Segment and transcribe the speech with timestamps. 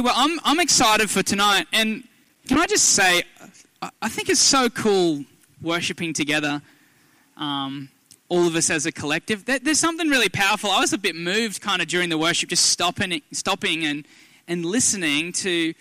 [0.00, 1.66] Hey, well, I'm, I'm excited for tonight.
[1.74, 2.04] And
[2.48, 3.22] can I just say,
[4.00, 5.26] I think it's so cool
[5.60, 6.62] worshiping together,
[7.36, 7.90] um,
[8.30, 9.44] all of us as a collective.
[9.44, 10.70] There's something really powerful.
[10.70, 14.06] I was a bit moved kind of during the worship, just stopping, stopping and,
[14.48, 15.74] and listening to,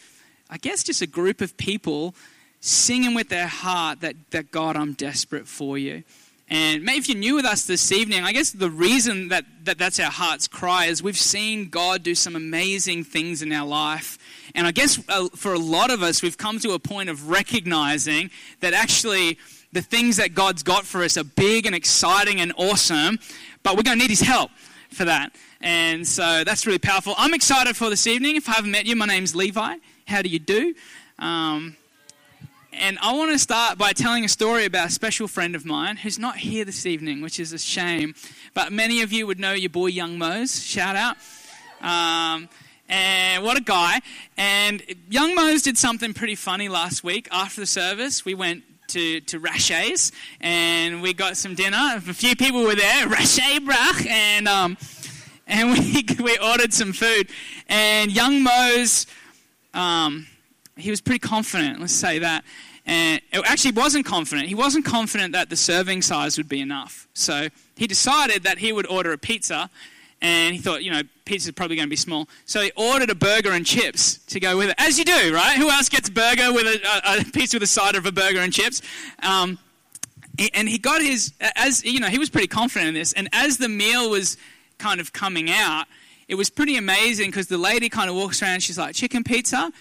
[0.49, 2.13] I guess, just a group of people
[2.59, 6.03] singing with their heart that, that God, I'm desperate for you.
[6.49, 9.99] And if you're new with us this evening, I guess the reason that, that that's
[9.99, 14.17] our heart's cry is we've seen God do some amazing things in our life.
[14.55, 17.29] And I guess uh, for a lot of us, we've come to a point of
[17.29, 18.31] recognizing
[18.61, 19.37] that actually
[19.73, 23.19] the things that God's got for us are big and exciting and awesome,
[23.61, 24.49] but we're going to need His help
[24.89, 25.35] for that.
[25.61, 27.13] And so that's really powerful.
[27.17, 28.37] I'm excited for this evening.
[28.37, 29.75] If I haven't met you, my name's Levi.
[30.07, 30.73] How do you do?
[31.19, 31.75] Um,
[32.73, 35.97] and I want to start by telling a story about a special friend of mine
[35.97, 38.13] who's not here this evening, which is a shame.
[38.53, 40.63] But many of you would know your boy Young Mose.
[40.63, 41.17] Shout out.
[41.81, 42.47] Um,
[42.87, 44.01] and what a guy.
[44.37, 48.23] And Young Mose did something pretty funny last week after the service.
[48.23, 51.95] We went to, to Rashays and we got some dinner.
[51.95, 54.77] A few people were there, Rashay Brach, and, um,
[55.47, 57.29] and we, we ordered some food.
[57.67, 59.07] And Young Mose.
[59.73, 60.27] Um,
[60.79, 62.43] he was pretty confident, let's say that.
[62.89, 64.47] And actually wasn't confident.
[64.47, 67.07] He wasn't confident that the serving size would be enough.
[67.13, 69.69] So he decided that he would order a pizza,
[70.23, 72.27] and he thought, you know, pizza's probably going to be small.
[72.45, 75.55] So he ordered a burger and chips to go with it, as you do, right?
[75.55, 78.39] Who else gets burger with a, a, a pizza with a side of a burger
[78.39, 78.81] and chips?
[79.21, 79.59] Um,
[80.55, 83.13] and he got his, as you know, he was pretty confident in this.
[83.13, 84.35] And as the meal was
[84.79, 85.85] kind of coming out,
[86.27, 88.63] it was pretty amazing because the lady kind of walks around.
[88.63, 89.71] She's like, "Chicken pizza,"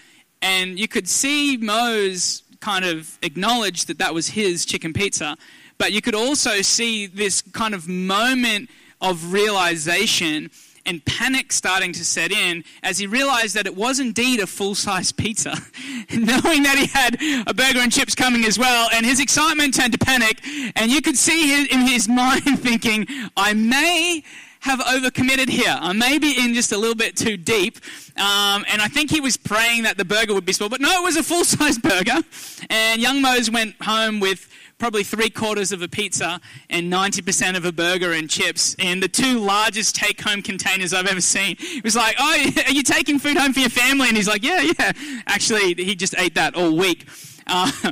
[0.41, 5.37] And you could see Mose kind of acknowledge that that was his chicken pizza.
[5.77, 8.69] But you could also see this kind of moment
[9.01, 10.51] of realization
[10.85, 14.75] and panic starting to set in as he realized that it was indeed a full
[14.75, 15.51] size pizza.
[16.11, 19.93] Knowing that he had a burger and chips coming as well, and his excitement turned
[19.93, 20.39] to panic,
[20.75, 23.07] and you could see in his mind thinking,
[23.37, 24.23] I may
[24.59, 25.75] have overcommitted here.
[25.79, 27.77] I may be in just a little bit too deep.
[28.17, 30.69] Um, and I think he was praying that the burger would be small.
[30.69, 32.21] But no, it was a full size burger.
[32.69, 36.39] And young Mose went home with probably three quarters of a pizza
[36.69, 41.07] and 90% of a burger and chips in the two largest take home containers I've
[41.07, 41.57] ever seen.
[41.57, 44.07] He was like, Oh, are you taking food home for your family?
[44.07, 44.91] And he's like, Yeah, yeah.
[45.27, 47.07] Actually, he just ate that all week.
[47.47, 47.71] Uh,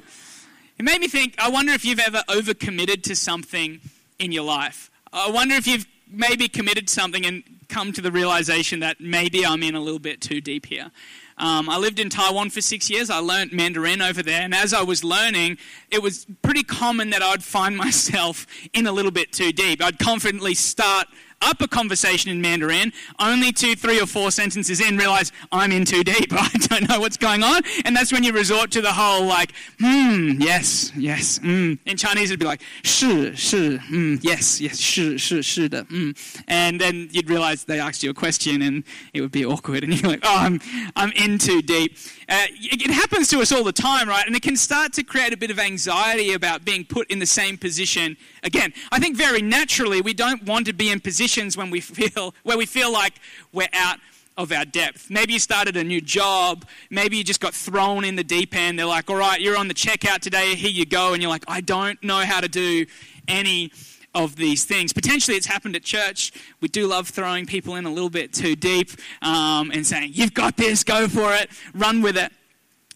[0.77, 3.79] it made me think, I wonder if you've ever overcommitted to something
[4.19, 4.89] in your life.
[5.13, 9.63] I wonder if you've maybe committed something and come to the realization that maybe I'm
[9.63, 10.91] in a little bit too deep here.
[11.39, 13.09] Um, I lived in Taiwan for six years.
[13.09, 14.41] I learned Mandarin over there.
[14.41, 15.57] And as I was learning,
[15.91, 19.83] it was pretty common that I'd find myself in a little bit too deep.
[19.83, 21.07] I'd confidently start
[21.41, 25.85] up a conversation in Mandarin, only two, three, or four sentences in, realize I'm in
[25.85, 26.27] too deep.
[26.31, 27.61] I don't know what's going on.
[27.85, 31.73] And that's when you resort to the whole, like, hmm, yes, yes, hmm.
[31.85, 36.11] In Chinese, it'd be like, shi, shi, hmm, yes, yes, shi, shi, shi, hmm.
[36.47, 38.83] And then you'd realize they asked you a question and
[39.13, 39.83] it would be awkward.
[39.87, 40.59] And you're like, oh, I'm,
[40.97, 41.97] I'm in too deep.
[42.29, 44.27] Uh, it happens to us all the time, right?
[44.27, 47.25] And it can start to create a bit of anxiety about being put in the
[47.25, 48.73] same position again.
[48.91, 52.57] I think very naturally we don't want to be in positions when we feel where
[52.57, 53.13] we feel like
[53.53, 53.99] we're out
[54.37, 55.09] of our depth.
[55.09, 56.65] Maybe you started a new job.
[56.89, 58.77] Maybe you just got thrown in the deep end.
[58.77, 60.53] They're like, all right, you're on the checkout today.
[60.55, 61.13] Here you go.
[61.13, 62.85] And you're like, I don't know how to do
[63.27, 63.71] any
[64.17, 64.93] of these things.
[64.93, 66.31] Potentially, it's happened at church.
[66.59, 68.89] We do love throwing people in a little bit too deep
[69.21, 72.31] um, and saying, You've got this, go for it, run with it.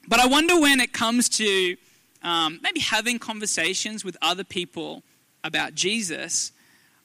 [0.07, 1.77] But I wonder when it comes to
[2.23, 5.03] um, maybe having conversations with other people
[5.43, 6.51] about Jesus,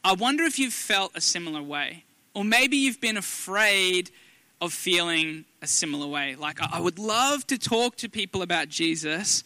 [0.03, 2.04] I wonder if you've felt a similar way.
[2.34, 4.10] Or maybe you've been afraid
[4.60, 6.37] of feeling a similar way.
[6.37, 9.44] Like, I would love to talk to people about Jesus,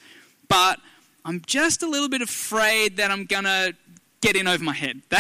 [0.49, 0.79] but
[1.25, 3.75] I'm just a little bit afraid that I'm going to
[4.21, 5.03] get in over my head.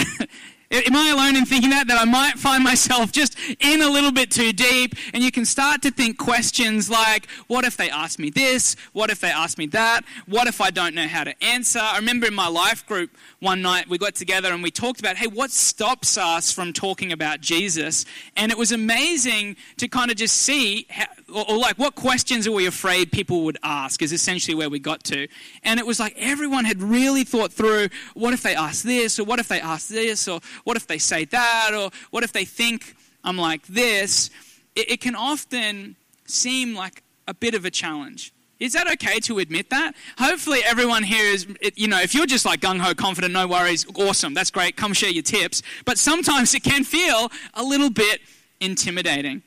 [0.72, 1.88] Am I alone in thinking that?
[1.88, 5.44] That I might find myself just in a little bit too deep, and you can
[5.44, 8.76] start to think questions like, what if they ask me this?
[8.92, 10.02] What if they ask me that?
[10.26, 11.80] What if I don't know how to answer?
[11.82, 13.10] I remember in my life group
[13.40, 17.10] one night we got together and we talked about, hey, what stops us from talking
[17.10, 18.04] about Jesus?
[18.36, 22.46] And it was amazing to kind of just see, how, or, or like, what questions
[22.46, 25.28] are we afraid people would ask, is essentially where we got to.
[25.62, 29.24] And it was like everyone had really thought through, what if they ask this, or
[29.24, 31.70] what if they ask this, or what if they say that?
[31.74, 32.94] Or what if they think
[33.24, 34.30] I'm like this?
[34.74, 35.96] It, it can often
[36.26, 38.32] seem like a bit of a challenge.
[38.58, 39.94] Is that okay to admit that?
[40.18, 41.46] Hopefully, everyone here is,
[41.76, 44.92] you know, if you're just like gung ho, confident, no worries, awesome, that's great, come
[44.92, 45.62] share your tips.
[45.86, 48.20] But sometimes it can feel a little bit
[48.60, 49.42] intimidating.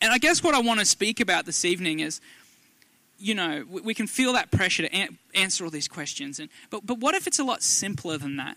[0.00, 2.20] And I guess what I want to speak about this evening is,
[3.18, 6.40] you know, we, we can feel that pressure to an- answer all these questions.
[6.40, 8.56] And, but, but what if it's a lot simpler than that?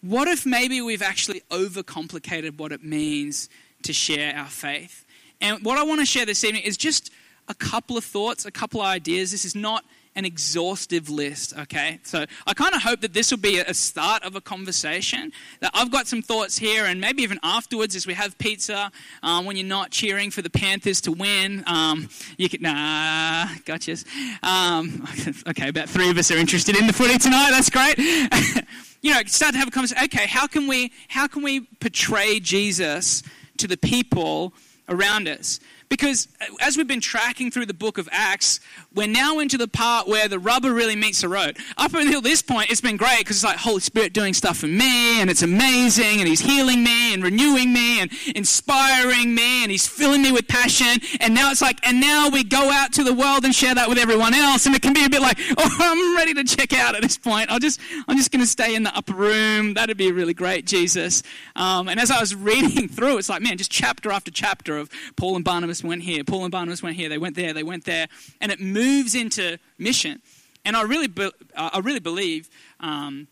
[0.00, 3.48] What if maybe we've actually overcomplicated what it means
[3.82, 5.04] to share our faith?
[5.40, 7.10] And what I want to share this evening is just
[7.48, 9.32] a couple of thoughts, a couple of ideas.
[9.32, 9.84] This is not
[10.18, 12.00] an exhaustive list, okay?
[12.02, 15.30] So I kind of hope that this will be a start of a conversation.
[15.60, 18.90] That I've got some thoughts here, and maybe even afterwards, as we have pizza,
[19.22, 23.96] um, when you're not cheering for the Panthers to win, um, you can, nah, gotcha.
[24.42, 25.06] Um,
[25.48, 27.50] okay, about three of us are interested in the footy tonight.
[27.52, 27.96] That's great.
[29.00, 30.02] you know, start to have a conversation.
[30.04, 33.22] Okay, how can we, how can we portray Jesus
[33.58, 34.52] to the people
[34.88, 35.60] around us?
[35.88, 38.60] Because uh, as we've been tracking through the book of Acts,
[38.98, 41.56] we're now into the part where the rubber really meets the road.
[41.76, 44.66] Up until this point, it's been great because it's like Holy Spirit doing stuff for
[44.66, 49.70] me, and it's amazing, and He's healing me, and renewing me, and inspiring me, and
[49.70, 51.00] He's filling me with passion.
[51.20, 53.88] And now it's like, and now we go out to the world and share that
[53.88, 56.72] with everyone else, and it can be a bit like, oh, I'm ready to check
[56.72, 57.52] out at this point.
[57.52, 57.78] I'll just,
[58.08, 59.74] I'm just going to stay in the upper room.
[59.74, 61.22] That'd be really great, Jesus.
[61.54, 64.90] Um, and as I was reading through, it's like, man, just chapter after chapter of
[65.14, 67.84] Paul and Barnabas went here, Paul and Barnabas went here, they went there, they went
[67.84, 68.08] there,
[68.40, 68.58] and it
[68.88, 70.20] moves into mission.
[70.64, 72.48] And I really, be, uh, I really believe
[72.80, 73.28] um,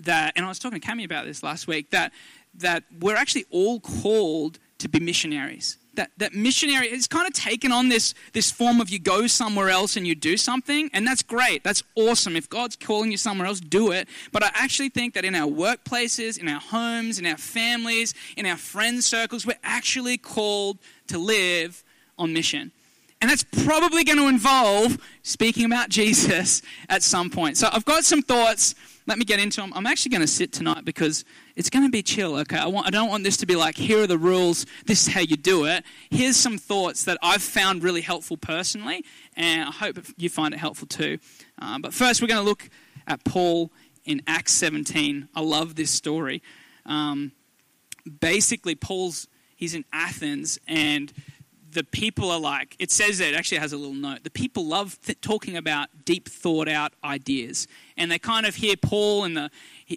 [0.00, 2.12] that, and I was talking to Cami about this last week, that,
[2.54, 7.72] that we're actually all called to be missionaries that, that missionary it's kind of taken
[7.72, 11.22] on this, this form of you go somewhere else and you do something, and that's
[11.22, 11.64] great.
[11.64, 12.36] That's awesome.
[12.36, 14.08] If God's calling you somewhere else, do it.
[14.32, 18.46] But I actually think that in our workplaces, in our homes, in our families, in
[18.46, 20.78] our friends' circles, we're actually called
[21.08, 21.82] to live
[22.18, 22.72] on mission.
[23.20, 27.56] And that's probably going to involve speaking about Jesus at some point.
[27.56, 28.74] So I've got some thoughts.
[29.06, 29.72] Let me get into them.
[29.74, 31.24] I'm actually going to sit tonight because
[31.54, 32.58] it's going to be chill, okay?
[32.58, 35.14] I, want, I don't want this to be like, here are the rules, this is
[35.14, 35.84] how you do it.
[36.10, 39.04] Here's some thoughts that I've found really helpful personally,
[39.34, 41.18] and I hope you find it helpful too.
[41.60, 42.68] Uh, but first, we're going to look
[43.06, 43.70] at Paul
[44.04, 45.28] in Acts 17.
[45.34, 46.42] I love this story.
[46.84, 47.32] Um,
[48.20, 51.12] basically, Paul's, he's in Athens, and
[51.76, 54.24] the people are like, it says that, it actually has a little note.
[54.24, 57.68] The people love th- talking about deep thought out ideas.
[57.98, 59.50] And they kind of hear Paul in the,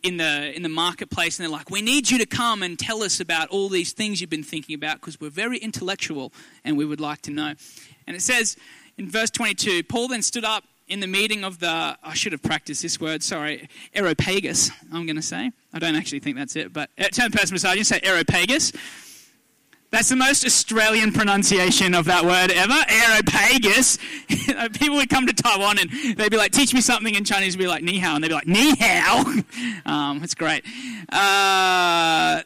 [0.03, 3.01] in, the, in the marketplace and they're like, we need you to come and tell
[3.01, 6.33] us about all these things you've been thinking about because we're very intellectual
[6.65, 7.53] and we would like to know.
[8.05, 8.57] And it says
[8.97, 12.43] in verse 22 Paul then stood up in the meeting of the, I should have
[12.43, 15.51] practiced this word, sorry, Areopagus, I'm going to say.
[15.71, 18.73] I don't actually think that's it, but uh, turn person beside you say Areopagus.
[19.91, 22.73] That's the most Australian pronunciation of that word ever.
[22.73, 23.97] Aeropagus.
[24.79, 27.57] People would come to Taiwan and they'd be like, teach me something in Chinese.
[27.57, 28.15] We'd be like, ni hao.
[28.15, 29.23] And they'd be like, ni hao.
[29.85, 30.63] Um, that's great.
[31.11, 32.41] Uh,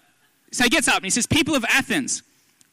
[0.52, 2.24] so he gets up and he says, People of Athens,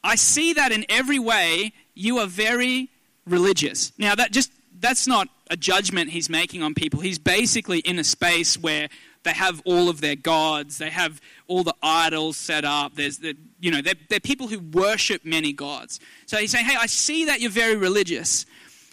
[0.03, 2.89] I see that in every way you are very
[3.25, 3.91] religious.
[3.97, 7.01] Now, that just that's not a judgment he's making on people.
[7.01, 8.87] He's basically in a space where
[9.23, 10.77] they have all of their gods.
[10.77, 12.95] They have all the idols set up.
[12.95, 15.99] There's the, you know, they're, they're people who worship many gods.
[16.25, 18.45] So he's saying, hey, I see that you're very religious.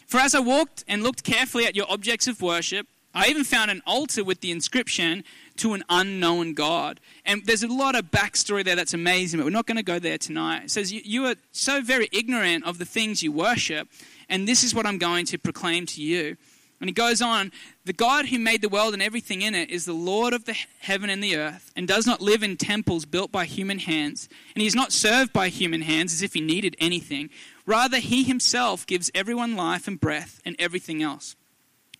[0.06, 3.70] For as I walked and looked carefully at your objects of worship, I even found
[3.70, 5.24] an altar with the inscription
[5.56, 7.00] to an unknown God.
[7.24, 9.98] And there's a lot of backstory there that's amazing, but we're not going to go
[9.98, 10.64] there tonight.
[10.64, 13.88] It says, you, you are so very ignorant of the things you worship,
[14.28, 16.36] and this is what I'm going to proclaim to you.
[16.80, 17.50] And he goes on,
[17.84, 20.56] the God who made the world and everything in it is the Lord of the
[20.78, 24.62] heaven and the earth, and does not live in temples built by human hands, and
[24.62, 27.30] he is not served by human hands as if he needed anything.
[27.66, 31.34] Rather, he himself gives everyone life and breath and everything else.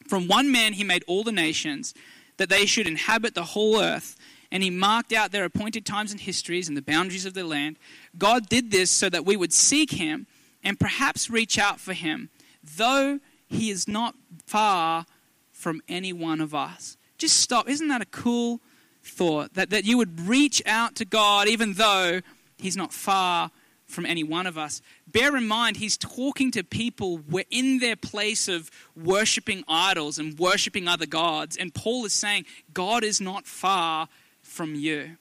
[0.06, 1.92] From one man he made all the nations,
[2.36, 4.16] that they should inhabit the whole earth,
[4.50, 7.76] and he marked out their appointed times and histories and the boundaries of their land.
[8.16, 10.26] God did this so that we would seek him
[10.62, 12.30] and perhaps reach out for him,
[12.62, 14.14] though he is not
[14.46, 15.06] far
[15.52, 16.96] from any one of us.
[17.18, 17.68] Just stop.
[17.68, 18.60] Isn't that a cool
[19.02, 19.54] thought?
[19.54, 22.20] That, that you would reach out to God even though
[22.58, 23.50] He's not far
[23.86, 24.82] from any one of us.
[25.06, 30.86] Bear in mind, He's talking to people in their place of worshiping idols and worshiping
[30.86, 31.56] other gods.
[31.56, 34.08] And Paul is saying, God is not far
[34.42, 35.16] from you.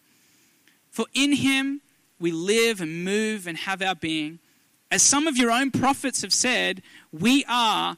[0.91, 1.81] For in Him
[2.19, 4.39] we live and move and have our being.
[4.89, 6.81] As some of your own prophets have said,
[7.11, 7.97] we are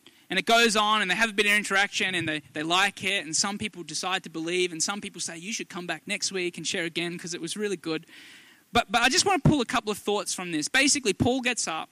[0.31, 3.03] And it goes on, and they have a bit of interaction, and they, they like
[3.03, 6.03] it, and some people decide to believe, and some people say, You should come back
[6.07, 8.05] next week and share again because it was really good.
[8.71, 10.69] But, but I just want to pull a couple of thoughts from this.
[10.69, 11.89] Basically, Paul gets up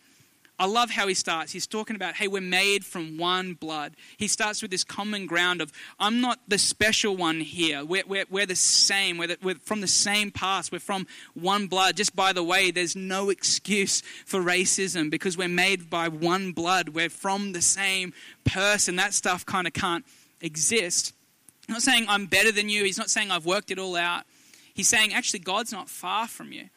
[0.59, 1.53] I love how he starts.
[1.53, 3.93] He's talking about, hey, we're made from one blood.
[4.17, 7.85] He starts with this common ground of, I'm not the special one here.
[7.85, 9.17] We're, we're, we're the same.
[9.17, 10.73] We're, the, we're from the same past.
[10.73, 11.95] We're from one blood.
[11.95, 16.89] Just by the way, there's no excuse for racism because we're made by one blood.
[16.89, 18.13] We're from the same
[18.43, 18.97] person.
[18.97, 20.03] That stuff kind of can't
[20.41, 21.13] exist.
[21.67, 22.83] He's not saying I'm better than you.
[22.83, 24.25] He's not saying I've worked it all out.
[24.73, 26.69] He's saying, actually, God's not far from you.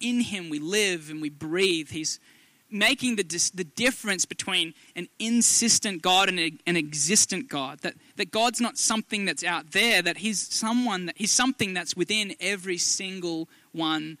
[0.00, 1.90] In Him we live and we breathe.
[1.90, 2.20] He's
[2.70, 7.80] making the, the difference between an insistent God and a, an existent God.
[7.80, 11.96] That, that God's not something that's out there, that He's someone that He's something that's
[11.96, 14.18] within every single one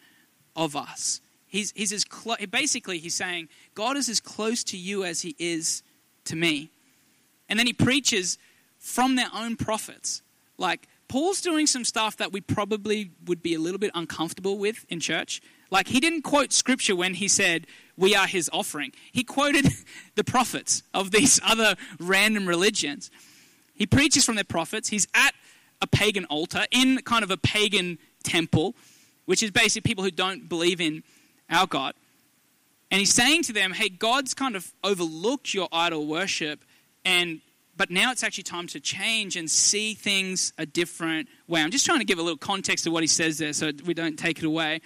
[0.56, 1.20] of us.
[1.46, 5.34] He's, he's as clo- basically he's saying God is as close to you as He
[5.38, 5.82] is
[6.26, 6.70] to me.
[7.48, 8.38] And then he preaches
[8.78, 10.22] from their own prophets.
[10.58, 14.84] Like Paul's doing some stuff that we probably would be a little bit uncomfortable with
[14.88, 15.40] in church.
[15.70, 18.92] Like he didn't quote scripture when he said, we are his offering.
[19.12, 19.66] He quoted
[20.14, 23.10] the prophets of these other random religions.
[23.74, 24.88] He preaches from their prophets.
[24.88, 25.34] He's at
[25.82, 28.74] a pagan altar in kind of a pagan temple,
[29.26, 31.02] which is basically people who don't believe in
[31.50, 31.94] our God.
[32.90, 36.64] And he's saying to them, hey, God's kind of overlooked your idol worship,
[37.04, 37.40] and
[37.76, 41.62] but now it's actually time to change and see things a different way.
[41.62, 43.94] I'm just trying to give a little context to what he says there so we
[43.94, 44.80] don't take it away.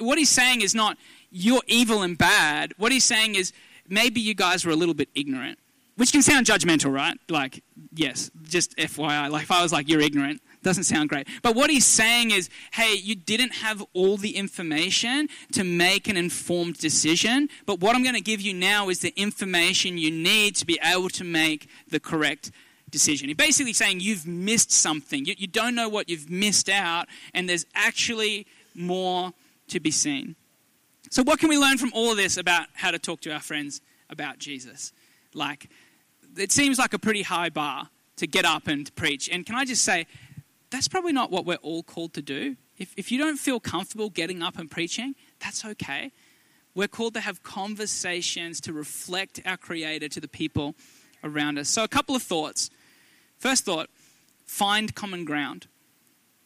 [0.00, 0.98] What he's saying is not,
[1.30, 2.74] you're evil and bad.
[2.76, 3.52] What he's saying is,
[3.88, 5.58] maybe you guys were a little bit ignorant.
[5.96, 7.18] Which can sound judgmental, right?
[7.28, 9.30] Like, yes, just FYI.
[9.30, 11.26] Like, if I was like, you're ignorant, doesn't sound great.
[11.42, 16.16] But what he's saying is, hey, you didn't have all the information to make an
[16.16, 20.54] informed decision, but what I'm going to give you now is the information you need
[20.56, 22.52] to be able to make the correct
[22.90, 23.28] decision.
[23.28, 25.24] He's basically saying you've missed something.
[25.24, 29.32] You, you don't know what you've missed out, and there's actually more
[29.68, 30.36] to be seen.
[31.10, 33.40] So, what can we learn from all of this about how to talk to our
[33.40, 34.92] friends about Jesus?
[35.34, 35.68] Like,
[36.36, 39.28] it seems like a pretty high bar to get up and preach.
[39.28, 40.06] And can I just say,
[40.70, 42.56] that's probably not what we're all called to do.
[42.76, 46.12] If, if you don't feel comfortable getting up and preaching, that's okay.
[46.74, 50.74] We're called to have conversations to reflect our Creator to the people
[51.24, 51.68] around us.
[51.68, 52.70] So, a couple of thoughts.
[53.38, 53.88] First thought
[54.44, 55.66] find common ground.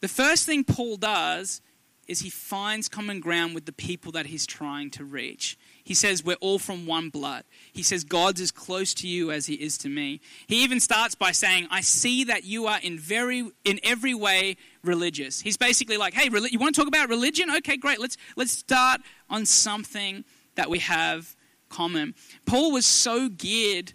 [0.01, 1.61] The first thing Paul does
[2.07, 5.57] is he finds common ground with the people that he's trying to reach.
[5.83, 7.43] He says, We're all from one blood.
[7.71, 10.21] He says, God's as close to you as he is to me.
[10.47, 14.57] He even starts by saying, I see that you are in, very, in every way
[14.83, 15.41] religious.
[15.41, 17.49] He's basically like, Hey, you want to talk about religion?
[17.57, 17.99] Okay, great.
[17.99, 21.35] Let's, let's start on something that we have
[21.69, 22.15] common.
[22.45, 23.93] Paul was so geared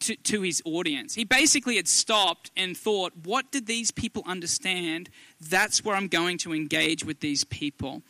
[0.00, 1.14] to, to his audience.
[1.14, 5.10] He basically had stopped and thought, what did these people understand?
[5.40, 8.02] That's where I'm going to engage with these people.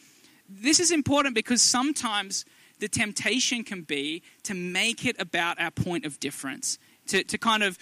[0.49, 2.45] This is important because sometimes
[2.81, 6.79] the temptation can be to make it about our point of difference.
[7.07, 7.77] To, to kind of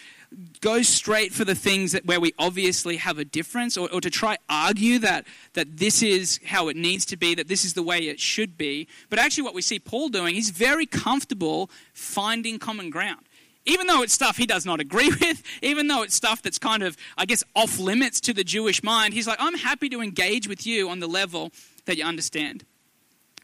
[0.62, 4.08] go straight for the things that where we obviously have a difference or, or to
[4.08, 7.82] try argue that that this is how it needs to be that this is the
[7.82, 12.58] way it should be but actually what we see paul doing he's very comfortable finding
[12.58, 13.27] common ground
[13.68, 16.82] even though it's stuff he does not agree with, even though it's stuff that's kind
[16.82, 20.48] of, I guess, off limits to the Jewish mind, he's like, I'm happy to engage
[20.48, 21.52] with you on the level
[21.84, 22.64] that you understand.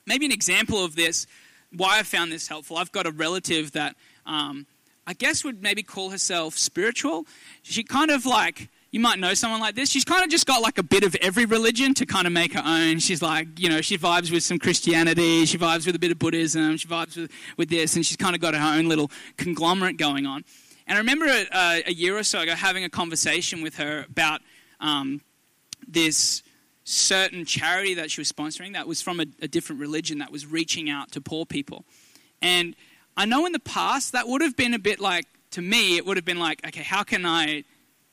[0.06, 1.26] Maybe an example of this,
[1.72, 2.76] why I found this helpful.
[2.76, 4.66] I've got a relative that um,
[5.06, 7.26] I guess would maybe call herself spiritual.
[7.62, 9.90] She kind of like you might know someone like this.
[9.90, 12.52] She's kind of just got like a bit of every religion to kind of make
[12.52, 13.00] her own.
[13.00, 16.20] She's like, you know, she vibes with some Christianity, she vibes with a bit of
[16.20, 19.96] Buddhism, she vibes with, with this, and she's kind of got her own little conglomerate
[19.96, 20.44] going on.
[20.86, 24.42] And I remember uh, a year or so ago having a conversation with her about
[24.78, 25.22] um,
[25.88, 26.44] this
[26.84, 30.46] certain charity that she was sponsoring that was from a, a different religion that was
[30.46, 31.84] reaching out to poor people.
[32.40, 32.76] And
[33.16, 36.06] I know in the past that would have been a bit like, to me, it
[36.06, 37.64] would have been like, okay, how can I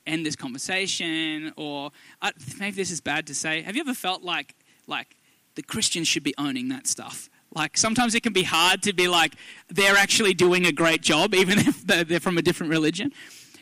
[0.05, 1.91] end this conversation or
[2.21, 3.61] uh, maybe this is bad to say.
[3.61, 4.55] Have you ever felt like
[4.87, 5.15] like
[5.55, 7.29] the christians should be owning that stuff?
[7.53, 9.33] Like sometimes it can be hard to be like
[9.69, 13.11] they're actually doing a great job even if they're from a different religion.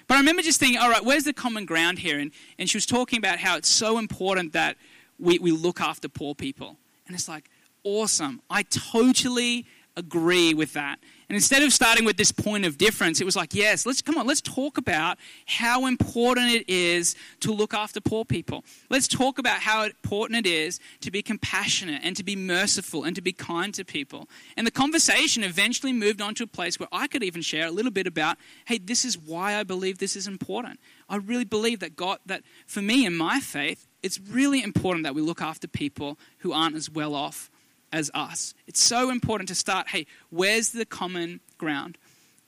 [0.07, 2.19] But i remember just thinking all right where's the common ground here?
[2.19, 4.77] And, and she was talking about how it's so important that
[5.17, 6.77] we, we look after poor people.
[7.05, 7.49] And it's like
[7.83, 8.41] awesome.
[8.49, 9.65] I totally
[9.97, 10.99] agree with that
[11.29, 14.17] And instead of starting with this point of difference, it was like, yes, let's come
[14.17, 18.65] on, let's talk about how important it is to look after poor people.
[18.89, 23.15] Let's talk about how important it is to be compassionate and to be merciful and
[23.15, 24.27] to be kind to people.
[24.57, 27.71] And the conversation eventually moved on to a place where I could even share a
[27.71, 30.79] little bit about, hey, this is why I believe this is important.
[31.09, 35.13] I really believe that God, that for me in my faith, it's really important that
[35.13, 37.51] we look after people who aren't as well off
[37.91, 38.53] as us.
[38.67, 41.97] It's so important to start hey, where's the common ground?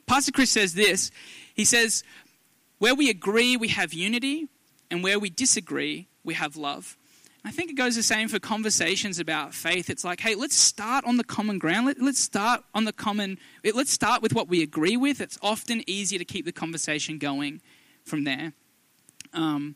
[0.06, 1.12] Pastor Chris says this
[1.54, 2.04] he says,
[2.80, 4.48] where we agree, we have unity,
[4.90, 6.98] and where we disagree, we have love.
[7.44, 9.90] I think it goes the same for conversations about faith.
[9.90, 11.88] It's like, hey, let's start on the common ground.
[11.88, 15.22] Let, us start on the common, let's start with what we agree with.
[15.22, 17.62] It's often easier to keep the conversation going
[18.04, 18.54] from there.
[19.34, 19.76] Um,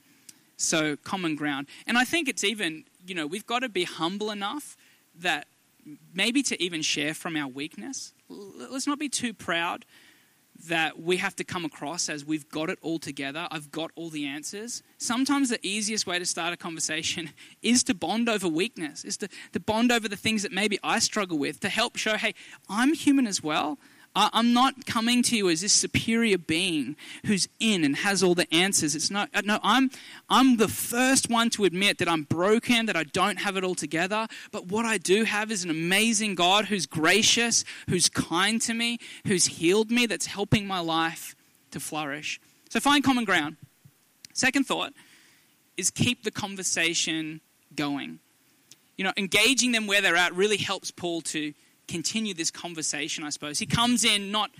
[0.57, 1.67] so, common ground.
[1.85, 4.77] And I think it's even, you know, we've got to be humble enough
[5.19, 5.47] that
[6.13, 8.13] maybe to even share from our weakness.
[8.29, 9.85] Let's not be too proud
[10.67, 14.09] that we have to come across as we've got it all together, I've got all
[14.09, 14.83] the answers.
[14.97, 19.27] Sometimes the easiest way to start a conversation is to bond over weakness, is to,
[19.51, 22.33] to bond over the things that maybe I struggle with, to help show, hey,
[22.69, 23.77] I'm human as well.
[24.15, 26.95] I'm not coming to you as this superior being
[27.25, 28.95] who's in and has all the answers.
[28.95, 29.91] It's not, uh, no, I'm,
[30.29, 33.75] I'm the first one to admit that I'm broken, that I don't have it all
[33.75, 34.27] together.
[34.51, 38.99] But what I do have is an amazing God who's gracious, who's kind to me,
[39.27, 41.35] who's healed me, that's helping my life
[41.71, 42.39] to flourish.
[42.69, 43.57] So find common ground.
[44.33, 44.93] Second thought
[45.75, 47.41] is keep the conversation
[47.75, 48.19] going.
[48.97, 51.53] You know, engaging them where they're at really helps Paul to
[51.87, 53.59] continue this conversation, I suppose.
[53.59, 54.51] He comes in not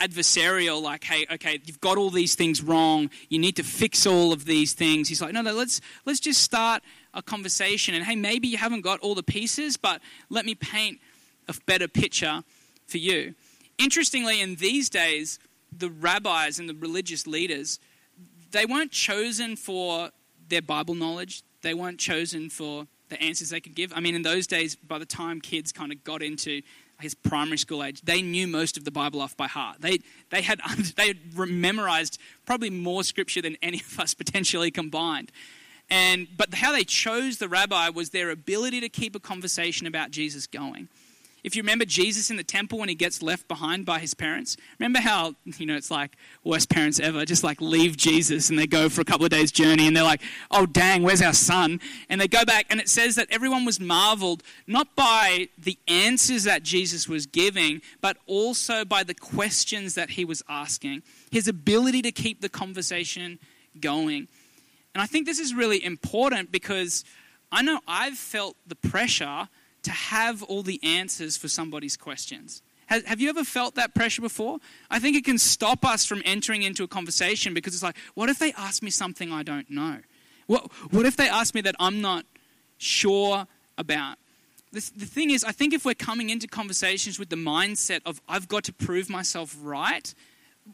[0.00, 3.08] adversarial, like, hey, okay, you've got all these things wrong.
[3.28, 5.08] You need to fix all of these things.
[5.08, 6.82] He's like, no, no, let's let's just start
[7.14, 7.94] a conversation.
[7.94, 11.00] And hey, maybe you haven't got all the pieces, but let me paint
[11.48, 12.42] a better picture
[12.86, 13.34] for you.
[13.78, 15.38] Interestingly, in these days,
[15.76, 17.78] the rabbis and the religious leaders,
[18.50, 20.10] they weren't chosen for
[20.48, 21.42] their Bible knowledge.
[21.62, 23.92] They weren't chosen for the answers they could give.
[23.94, 26.62] I mean, in those days, by the time kids kind of got into
[27.00, 29.80] his primary school age, they knew most of the Bible off by heart.
[29.80, 29.98] They,
[30.30, 30.60] they, had,
[30.96, 35.30] they had memorized probably more scripture than any of us potentially combined.
[35.90, 40.10] And, but how they chose the rabbi was their ability to keep a conversation about
[40.10, 40.88] Jesus going.
[41.44, 44.56] If you remember Jesus in the temple when he gets left behind by his parents,
[44.78, 48.66] remember how, you know, it's like worst parents ever, just like leave Jesus and they
[48.68, 51.80] go for a couple of days' journey and they're like, oh, dang, where's our son?
[52.08, 56.44] And they go back and it says that everyone was marveled not by the answers
[56.44, 61.02] that Jesus was giving, but also by the questions that he was asking,
[61.32, 63.40] his ability to keep the conversation
[63.80, 64.28] going.
[64.94, 67.04] And I think this is really important because
[67.50, 69.48] I know I've felt the pressure
[69.82, 72.62] to have all the answers for somebody's questions.
[72.86, 74.58] Have you ever felt that pressure before?
[74.90, 78.28] I think it can stop us from entering into a conversation because it's like, what
[78.28, 79.98] if they ask me something I don't know?
[80.46, 82.26] What, what if they ask me that I'm not
[82.76, 83.46] sure
[83.78, 84.18] about?
[84.72, 88.20] The, the thing is, I think if we're coming into conversations with the mindset of,
[88.28, 90.12] I've got to prove myself right,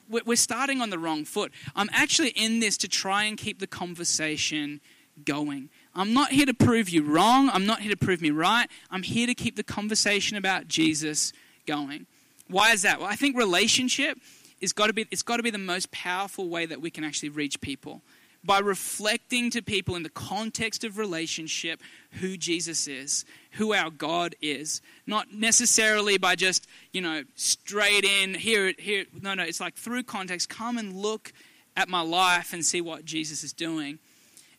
[0.09, 1.53] we're starting on the wrong foot.
[1.77, 4.81] I'm actually in this to try and keep the conversation
[5.25, 5.71] going.
[5.99, 7.51] I'm not here to prove you wrong.
[7.53, 8.71] I'm not here to prove me right.
[8.89, 11.33] I'm here to keep the conversation about Jesus
[11.67, 12.07] going.
[12.47, 13.01] Why is that?
[13.01, 14.17] Well, I think relationship
[14.61, 17.03] is got to be it's got to be the most powerful way that we can
[17.03, 18.03] actually reach people
[18.45, 21.81] by reflecting to people in the context of relationship
[22.13, 28.35] who Jesus is, who our God is, not necessarily by just, you know, straight in
[28.35, 31.33] here here no no, it's like through context come and look
[31.77, 33.99] at my life and see what Jesus is doing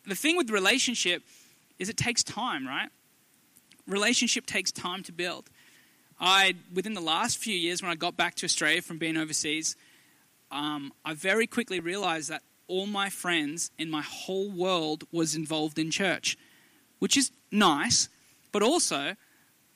[0.10, 1.24] the thing with relationship
[1.78, 2.90] is it takes time, right?
[3.88, 5.50] Relationship takes time to build.
[6.20, 9.76] I, within the last few years, when I got back to Australia from being overseas,
[10.52, 15.80] um, I very quickly realized that all my friends in my whole world was involved
[15.80, 16.38] in church,
[17.00, 18.10] which is nice,
[18.52, 19.16] but also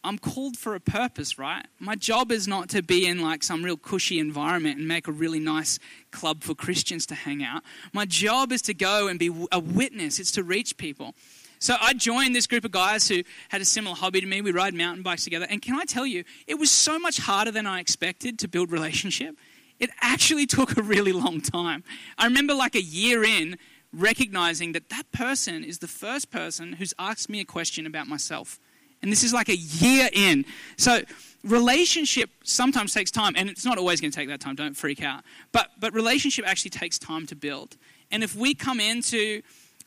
[0.03, 1.65] I'm called for a purpose, right?
[1.79, 5.11] My job is not to be in like some real cushy environment and make a
[5.11, 5.79] really nice
[6.11, 7.63] club for Christians to hang out.
[7.93, 11.15] My job is to go and be a witness, it's to reach people.
[11.59, 14.41] So I joined this group of guys who had a similar hobby to me.
[14.41, 15.47] We ride mountain bikes together.
[15.49, 18.69] And can I tell you, it was so much harder than I expected to build
[18.69, 19.37] relationship.
[19.79, 21.85] It actually took a really long time.
[22.17, 23.57] I remember like a year in
[23.93, 28.59] recognizing that that person is the first person who's asked me a question about myself.
[29.03, 30.45] And this is like a year in.
[30.77, 31.01] So
[31.43, 34.55] relationship sometimes takes time, and it's not always going to take that time.
[34.55, 35.23] Don't freak out.
[35.51, 37.77] But but relationship actually takes time to build.
[38.11, 39.41] And if we come into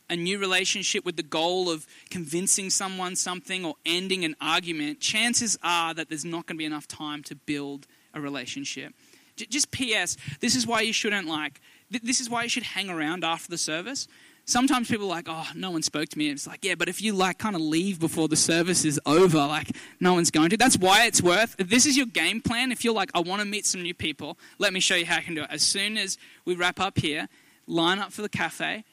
[0.09, 5.57] a new relationship with the goal of convincing someone something or ending an argument, chances
[5.63, 8.93] are that there's not going to be enough time to build a relationship.
[9.35, 10.15] J- just P.S.
[10.39, 11.59] This is why you shouldn't like.
[11.91, 14.07] Th- this is why you should hang around after the service.
[14.49, 16.29] Sometimes people are like, oh, no one spoke to me.
[16.29, 19.39] It's like, yeah, but if you like kind of leave before the service is over,
[19.39, 20.57] like no one's going to.
[20.57, 21.57] That's why it's worth.
[21.59, 23.93] If this is your game plan, if you're like, I want to meet some new
[23.93, 25.49] people, let me show you how I can do it.
[25.51, 27.27] As soon as we wrap up here,
[27.67, 28.85] line up for the cafe,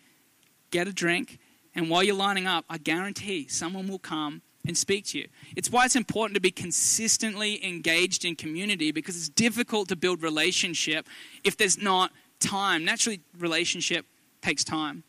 [0.72, 1.38] get a drink,
[1.72, 5.28] and while you're lining up, I guarantee someone will come and speak to you.
[5.54, 10.20] It's why it's important to be consistently engaged in community because it's difficult to build
[10.20, 11.06] relationship
[11.44, 12.84] if there's not time.
[12.84, 14.04] Naturally, relationship
[14.42, 15.04] takes time.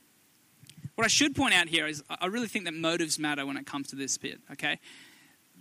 [0.95, 3.65] What I should point out here is I really think that motives matter when it
[3.65, 4.79] comes to this bit, okay?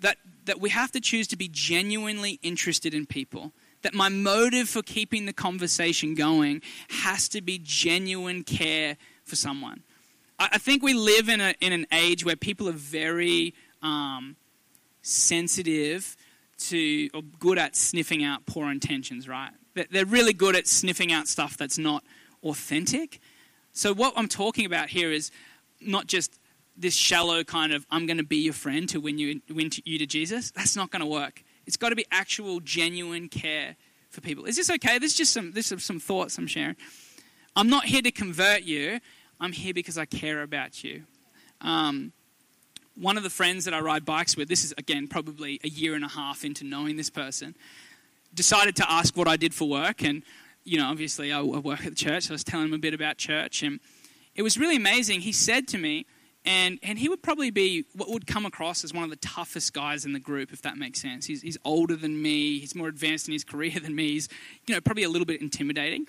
[0.00, 3.52] That, that we have to choose to be genuinely interested in people.
[3.82, 9.82] That my motive for keeping the conversation going has to be genuine care for someone.
[10.38, 14.36] I, I think we live in, a, in an age where people are very um,
[15.02, 16.16] sensitive
[16.58, 19.50] to, or good at sniffing out poor intentions, right?
[19.90, 22.04] They're really good at sniffing out stuff that's not
[22.44, 23.20] authentic.
[23.74, 25.32] So, what I'm talking about here is
[25.80, 26.38] not just
[26.76, 29.98] this shallow kind of, I'm going to be your friend to win you, win you
[29.98, 30.52] to Jesus.
[30.52, 31.42] That's not going to work.
[31.66, 33.74] It's got to be actual, genuine care
[34.10, 34.44] for people.
[34.44, 34.98] Is this okay?
[34.98, 36.76] This is just some, this is some thoughts I'm sharing.
[37.56, 39.00] I'm not here to convert you,
[39.40, 41.02] I'm here because I care about you.
[41.60, 42.12] Um,
[42.94, 45.94] one of the friends that I ride bikes with, this is again probably a year
[45.94, 47.56] and a half into knowing this person,
[48.32, 50.04] decided to ask what I did for work.
[50.04, 50.22] And
[50.64, 52.94] you know, obviously I work at the church, so I was telling him a bit
[52.94, 53.62] about church.
[53.62, 53.80] And
[54.34, 55.20] it was really amazing.
[55.20, 56.06] He said to me,
[56.46, 59.72] and, and he would probably be what would come across as one of the toughest
[59.72, 61.24] guys in the group, if that makes sense.
[61.26, 64.28] He's, he's older than me, he's more advanced in his career than me, he's,
[64.66, 66.06] you know, probably a little bit intimidating.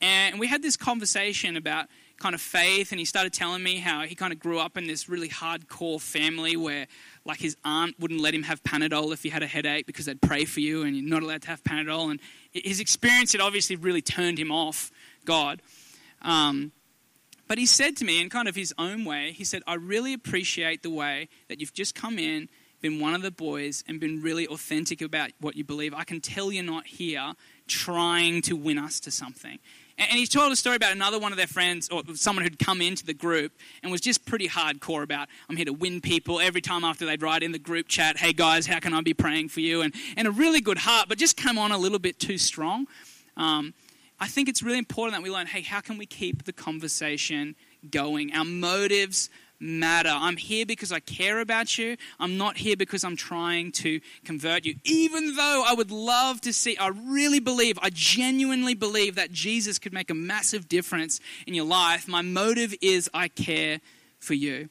[0.00, 1.86] And we had this conversation about
[2.22, 4.86] kind of faith, and he started telling me how he kind of grew up in
[4.86, 6.86] this really hardcore family where,
[7.24, 10.22] like, his aunt wouldn't let him have Panadol if he had a headache because they'd
[10.22, 12.12] pray for you, and you're not allowed to have Panadol.
[12.12, 12.20] And
[12.52, 14.92] his experience had obviously really turned him off
[15.24, 15.62] God.
[16.22, 16.70] Um,
[17.48, 20.14] but he said to me, in kind of his own way, he said, I really
[20.14, 22.48] appreciate the way that you've just come in,
[22.80, 25.92] been one of the boys, and been really authentic about what you believe.
[25.92, 27.34] I can tell you're not here
[27.66, 29.58] trying to win us to something.
[29.98, 32.80] And he told a story about another one of their friends, or someone who'd come
[32.80, 33.52] into the group
[33.82, 36.40] and was just pretty hardcore about, I'm here to win people.
[36.40, 39.14] Every time after they'd write in the group chat, hey guys, how can I be
[39.14, 39.82] praying for you?
[39.82, 42.86] And, and a really good heart, but just come on a little bit too strong.
[43.36, 43.74] Um,
[44.18, 47.54] I think it's really important that we learn, hey, how can we keep the conversation
[47.90, 48.32] going?
[48.32, 49.30] Our motives
[49.62, 50.10] matter.
[50.12, 51.96] I'm here because I care about you.
[52.18, 54.74] I'm not here because I'm trying to convert you.
[54.84, 59.78] Even though I would love to see, I really believe, I genuinely believe that Jesus
[59.78, 62.08] could make a massive difference in your life.
[62.08, 63.80] My motive is I care
[64.18, 64.68] for you.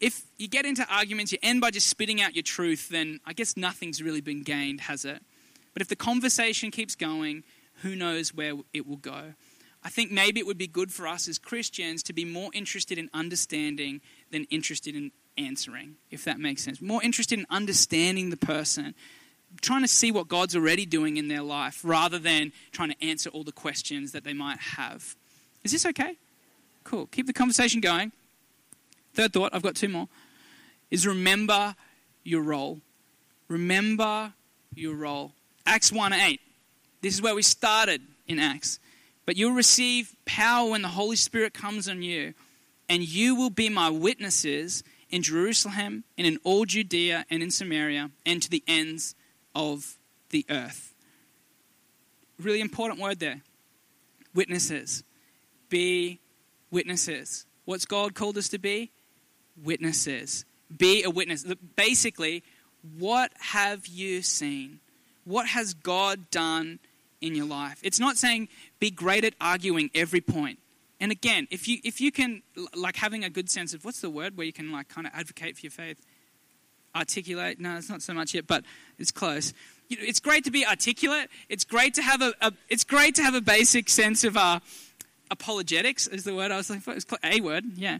[0.00, 3.32] If you get into arguments, you end by just spitting out your truth, then I
[3.32, 5.22] guess nothing's really been gained, has it?
[5.72, 7.44] But if the conversation keeps going,
[7.82, 9.34] who knows where it will go?
[9.86, 12.98] I think maybe it would be good for us as Christians to be more interested
[12.98, 14.00] in understanding
[14.32, 16.82] than interested in answering, if that makes sense.
[16.82, 18.96] More interested in understanding the person,
[19.60, 23.30] trying to see what God's already doing in their life rather than trying to answer
[23.30, 25.14] all the questions that they might have.
[25.62, 26.16] Is this okay?
[26.82, 27.06] Cool.
[27.12, 28.10] Keep the conversation going.
[29.14, 30.08] Third thought, I've got two more,
[30.90, 31.76] is remember
[32.24, 32.80] your role.
[33.46, 34.32] Remember
[34.74, 35.30] your role.
[35.64, 36.40] Acts 1 8.
[37.02, 38.80] This is where we started in Acts.
[39.26, 42.34] But you'll receive power when the Holy Spirit comes on you,
[42.88, 48.10] and you will be my witnesses in Jerusalem and in all Judea and in Samaria
[48.24, 49.14] and to the ends
[49.54, 49.98] of
[50.30, 50.94] the earth.
[52.38, 53.42] Really important word there.
[54.34, 55.02] Witnesses.
[55.68, 56.20] Be
[56.70, 57.46] witnesses.
[57.64, 58.92] What's God called us to be?
[59.62, 60.44] Witnesses.
[60.76, 61.44] Be a witness.
[61.76, 62.44] Basically,
[62.98, 64.80] what have you seen?
[65.24, 66.78] What has God done
[67.26, 67.80] in your life.
[67.82, 70.58] It's not saying be great at arguing every point.
[71.00, 72.42] And again, if you if you can
[72.74, 75.12] like having a good sense of what's the word where you can like kind of
[75.14, 75.98] advocate for your faith,
[76.94, 77.60] articulate.
[77.60, 78.64] No, it's not so much yet, but
[78.98, 79.52] it's close.
[79.88, 81.28] You know, it's great to be articulate.
[81.48, 84.60] It's great to have a, a it's great to have a basic sense of uh,
[85.30, 86.06] apologetics.
[86.06, 86.92] Is the word I was looking for?
[86.92, 87.98] It's a word, yeah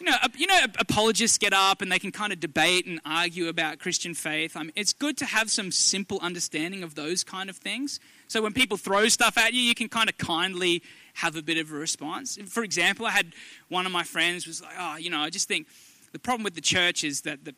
[0.00, 3.48] you know, you know, apologists get up and they can kind of debate and argue
[3.48, 4.56] about Christian faith.
[4.56, 8.00] I mean, it's good to have some simple understanding of those kind of things.
[8.26, 10.82] So when people throw stuff at you, you can kind of kindly
[11.14, 12.36] have a bit of a response.
[12.48, 13.32] For example, I had
[13.68, 15.68] one of my friends was like, "Oh, you know, I just think
[16.12, 17.54] the problem with the church is that the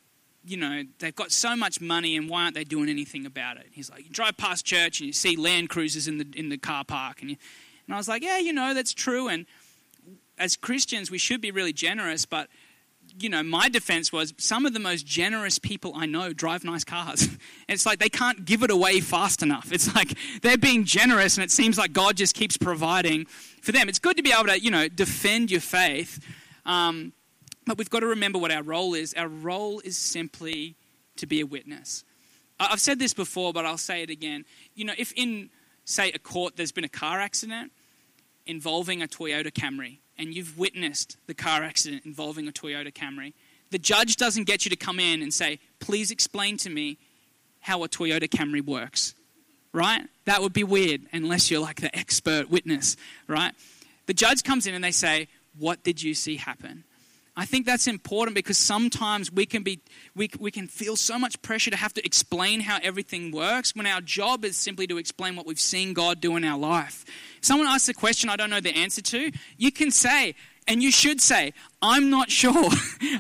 [0.47, 3.67] you know, they've got so much money and why aren't they doing anything about it?
[3.73, 6.57] He's like, you drive past church and you see Land Cruisers in the, in the
[6.57, 7.21] car park.
[7.21, 7.37] And, you,
[7.87, 9.27] and I was like, yeah, you know, that's true.
[9.27, 9.47] And
[10.39, 12.49] as Christians, we should be really generous, but
[13.19, 16.85] you know, my defense was some of the most generous people I know drive nice
[16.85, 17.29] cars.
[17.69, 19.73] it's like they can't give it away fast enough.
[19.73, 23.27] It's like they're being generous, and it seems like God just keeps providing
[23.63, 23.89] for them.
[23.89, 26.25] It's good to be able to, you know, defend your faith,
[26.65, 27.13] um,
[27.67, 29.15] but we've got to remember what our role is.
[29.15, 30.77] Our role is simply
[31.17, 32.05] to be a witness.
[32.59, 34.45] I've said this before, but I'll say it again.
[34.75, 35.51] You know, if in,
[35.85, 37.73] say, a court there's been a car accident
[38.47, 43.33] involving a Toyota Camry, and you've witnessed the car accident involving a Toyota Camry,
[43.71, 46.99] the judge doesn't get you to come in and say, please explain to me
[47.61, 49.15] how a Toyota Camry works,
[49.73, 50.03] right?
[50.25, 53.53] That would be weird unless you're like the expert witness, right?
[54.07, 56.85] The judge comes in and they say, what did you see happen?
[57.39, 59.81] I think that's important because sometimes we can be
[60.15, 63.87] we, we can feel so much pressure to have to explain how everything works when
[63.87, 67.05] our job is simply to explain what we've seen God do in our life.
[67.37, 70.35] If someone asks a question I don't know the answer to, you can say,
[70.69, 72.53] and you should say, I'm not sure.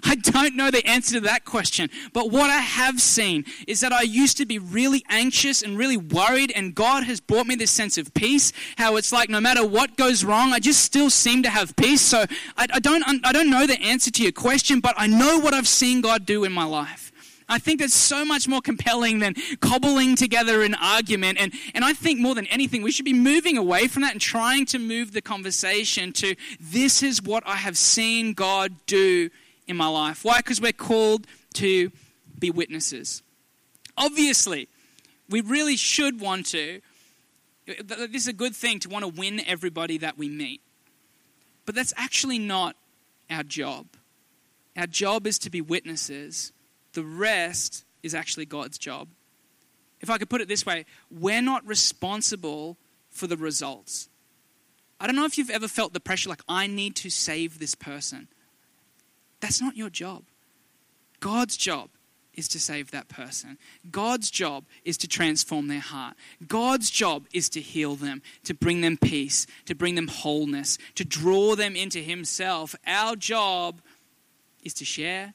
[0.04, 1.90] I don't know the answer to that question.
[2.12, 5.96] But what I have seen is that I used to be really anxious and really
[5.96, 8.52] worried, and God has brought me this sense of peace.
[8.76, 12.00] How it's like no matter what goes wrong, I just still seem to have peace.
[12.00, 12.24] So
[12.56, 15.54] I, I don't, I don't know the answer to your question, but I know what
[15.54, 17.05] I've seen God do in my life.
[17.48, 21.38] I think that's so much more compelling than cobbling together an argument.
[21.40, 24.20] And, and I think more than anything, we should be moving away from that and
[24.20, 29.30] trying to move the conversation to this is what I have seen God do
[29.68, 30.24] in my life.
[30.24, 30.38] Why?
[30.38, 31.92] Because we're called to
[32.38, 33.22] be witnesses.
[33.96, 34.68] Obviously,
[35.28, 36.80] we really should want to.
[37.66, 40.60] This is a good thing to want to win everybody that we meet.
[41.64, 42.76] But that's actually not
[43.30, 43.86] our job.
[44.76, 46.52] Our job is to be witnesses
[46.96, 49.08] the rest is actually God's job.
[50.00, 52.78] If I could put it this way, we're not responsible
[53.10, 54.08] for the results.
[54.98, 57.74] I don't know if you've ever felt the pressure like, I need to save this
[57.74, 58.28] person.
[59.40, 60.24] That's not your job.
[61.20, 61.90] God's job
[62.32, 63.58] is to save that person.
[63.90, 66.14] God's job is to transform their heart.
[66.46, 71.04] God's job is to heal them, to bring them peace, to bring them wholeness, to
[71.04, 72.74] draw them into Himself.
[72.86, 73.82] Our job
[74.62, 75.34] is to share,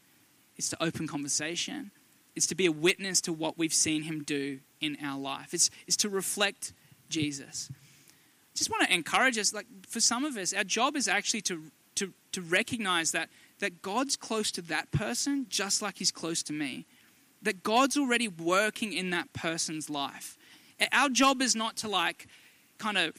[0.62, 1.89] it's to open conversation.
[2.36, 5.56] It's to be a witness to what we've seen him do in our life.
[5.56, 6.71] It's, it's to reflect
[7.10, 7.67] Jesus.
[7.71, 11.41] I just want to encourage us, like for some of us, our job is actually
[11.41, 11.63] to,
[11.95, 16.54] to, to recognize that, that God's close to that person just like he's close to
[16.54, 16.86] me.
[17.41, 20.38] That God's already working in that person's life.
[20.91, 22.28] Our job is not to like
[22.78, 23.13] kind of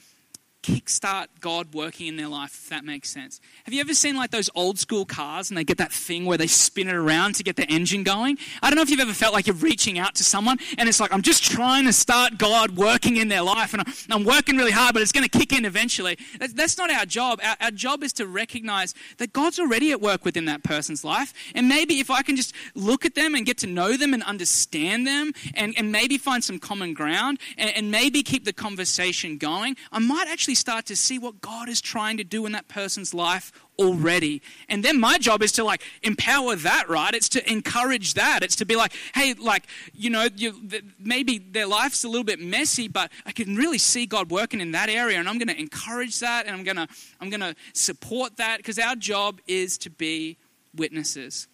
[0.63, 3.41] kickstart God working in their life, if that makes sense.
[3.65, 6.37] Have you ever seen like those old school cars and they get that thing where
[6.37, 8.37] they spin it around to get the engine going?
[8.61, 10.99] I don't know if you've ever felt like you're reaching out to someone and it's
[10.99, 14.71] like, I'm just trying to start God working in their life and I'm working really
[14.71, 16.17] hard, but it's going to kick in eventually.
[16.39, 17.39] That's not our job.
[17.43, 21.33] Our, our job is to recognize that God's already at work within that person's life.
[21.53, 24.23] And maybe if I can just look at them and get to know them and
[24.23, 29.37] understand them and, and maybe find some common ground and, and maybe keep the conversation
[29.37, 32.67] going, I might actually start to see what God is trying to do in that
[32.67, 34.41] person's life already.
[34.69, 37.13] And then my job is to like empower that, right?
[37.13, 38.43] It's to encourage that.
[38.43, 40.55] It's to be like, hey, like, you know, you,
[40.99, 44.71] maybe their life's a little bit messy, but I can really see God working in
[44.71, 45.19] that area.
[45.19, 46.87] And I'm going to encourage that and I'm going to,
[47.19, 50.37] I'm going to support that because our job is to be
[50.75, 51.47] witnesses.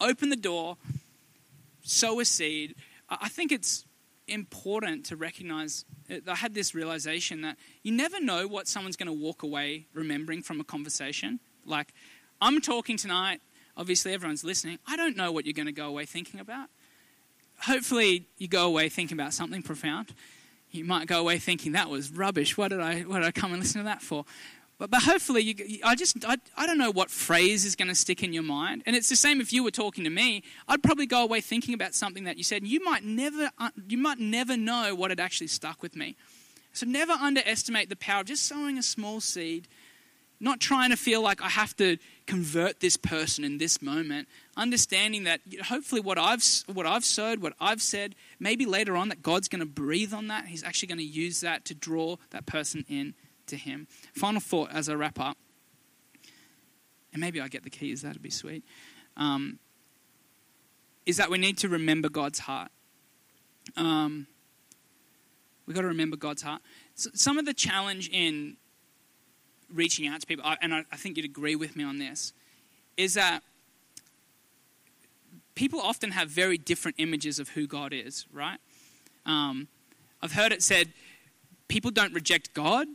[0.00, 0.76] Open the door,
[1.82, 2.74] sow a seed.
[3.08, 3.84] I think it's
[4.32, 5.84] important to recognize.
[6.10, 9.86] Uh, I had this realization that you never know what someone's going to walk away
[9.94, 11.40] remembering from a conversation.
[11.64, 11.92] Like,
[12.40, 13.40] I'm talking tonight,
[13.76, 14.78] obviously, everyone's listening.
[14.86, 16.68] I don't know what you're going to go away thinking about.
[17.60, 20.14] Hopefully, you go away thinking about something profound.
[20.70, 22.56] You might go away thinking, that was rubbish.
[22.56, 24.24] What did I, what did I come and listen to that for?
[24.82, 27.94] But, but hopefully, you, I just, I, I don't know what phrase is going to
[27.94, 28.82] stick in your mind.
[28.84, 30.42] And it's the same if you were talking to me.
[30.66, 32.62] I'd probably go away thinking about something that you said.
[32.62, 36.16] And you might never, uh, you might never know what had actually stuck with me.
[36.72, 39.68] So never underestimate the power of just sowing a small seed,
[40.40, 44.26] not trying to feel like I have to convert this person in this moment.
[44.56, 49.22] Understanding that hopefully what I've, what I've sowed, what I've said, maybe later on that
[49.22, 50.46] God's going to breathe on that.
[50.46, 53.14] He's actually going to use that to draw that person in
[53.48, 53.86] to Him.
[54.14, 55.36] Final thought as I wrap up,
[57.12, 58.64] and maybe I get the keys, that'd be sweet,
[59.16, 59.58] um,
[61.04, 62.70] is that we need to remember God's heart.
[63.76, 64.26] Um,
[65.66, 66.62] we've got to remember God's heart.
[66.94, 68.56] So some of the challenge in
[69.72, 72.32] reaching out to people, and I, think you'd agree with me on this,
[72.96, 73.42] is that
[75.54, 78.58] people often have very different images of who God is, right?
[79.24, 79.68] Um,
[80.20, 80.92] I've heard it said
[81.68, 82.86] people don't reject God,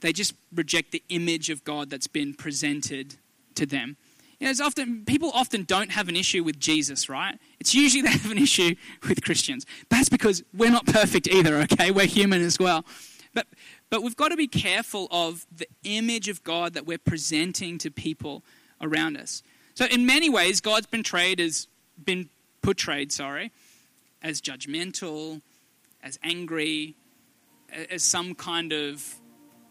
[0.00, 3.16] they just reject the image of God that's been presented
[3.54, 3.96] to them.
[4.38, 7.38] You know, it's often people often don't have an issue with Jesus, right?
[7.58, 8.74] It's usually they have an issue
[9.08, 9.64] with Christians.
[9.88, 11.90] That's because we're not perfect either, okay?
[11.90, 12.84] We're human as well.
[13.32, 13.46] But
[13.88, 17.90] but we've got to be careful of the image of God that we're presenting to
[17.90, 18.42] people
[18.80, 19.42] around us.
[19.74, 21.68] So in many ways, God's been portrayed as
[22.04, 22.28] been
[22.62, 23.52] portrayed, sorry,
[24.22, 25.40] as judgmental,
[26.02, 26.96] as angry,
[27.90, 29.16] as some kind of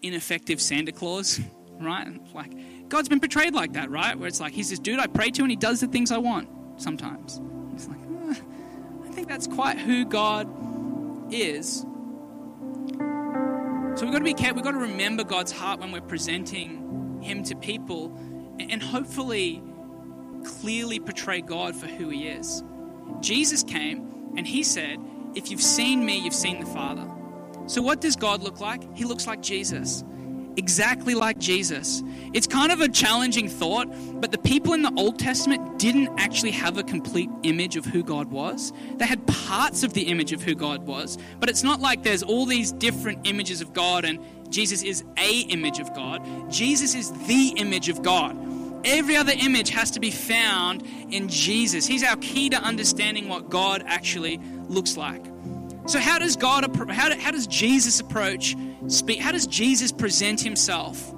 [0.05, 1.39] ineffective Santa Claus,
[1.79, 2.07] right?
[2.33, 2.51] Like
[2.89, 4.17] God's been portrayed like that, right?
[4.17, 6.17] Where it's like he's this dude I pray to and he does the things I
[6.17, 7.41] want sometimes.
[7.73, 8.35] It's like, uh,
[9.03, 10.47] I think that's quite who God
[11.33, 11.85] is.
[13.95, 14.57] So we've got to be careful.
[14.57, 18.13] We've got to remember God's heart when we're presenting Him to people
[18.59, 19.63] and hopefully
[20.43, 22.63] clearly portray God for who He is.
[23.21, 24.99] Jesus came and He said,
[25.33, 27.09] If you've seen me, you've seen the Father.
[27.67, 28.83] So, what does God look like?
[28.95, 30.03] He looks like Jesus
[30.57, 32.03] exactly like Jesus.
[32.33, 33.87] It's kind of a challenging thought,
[34.21, 38.03] but the people in the Old Testament didn't actually have a complete image of who
[38.03, 38.73] God was.
[38.97, 42.23] They had parts of the image of who God was, but it's not like there's
[42.23, 46.51] all these different images of God and Jesus is a image of God.
[46.51, 48.37] Jesus is the image of God.
[48.85, 51.87] Every other image has to be found in Jesus.
[51.87, 55.25] He's our key to understanding what God actually looks like.
[55.87, 58.55] So, how does God, how, how does Jesus approach
[58.87, 59.19] speak?
[59.19, 61.13] How does Jesus present himself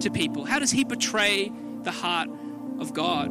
[0.00, 0.44] to people?
[0.44, 2.28] How does he portray the heart
[2.80, 3.28] of God?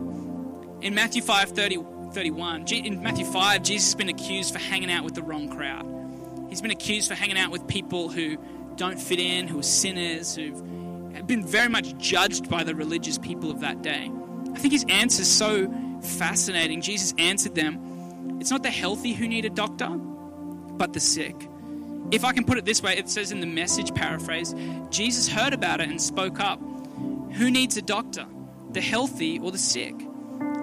[0.82, 1.80] In Matthew 5 30,
[2.14, 5.86] 31, in Matthew 5, Jesus has been accused for hanging out with the wrong crowd.
[6.50, 8.38] He's been accused for hanging out with people who
[8.78, 10.64] don't fit in, who are sinners, who've
[11.28, 14.10] been very much judged by the religious people of that day.
[14.54, 16.82] I think his answer is so fascinating.
[16.82, 19.90] Jesus answered them It's not the healthy who need a doctor,
[20.78, 21.36] but the sick.
[22.12, 24.56] If I can put it this way, it says in the message paraphrase
[24.90, 26.60] Jesus heard about it and spoke up.
[27.34, 28.26] Who needs a doctor,
[28.72, 29.96] the healthy or the sick?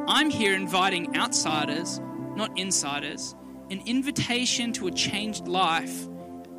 [0.07, 2.01] I'm here inviting outsiders,
[2.35, 3.35] not insiders,
[3.71, 6.07] an invitation to a changed life,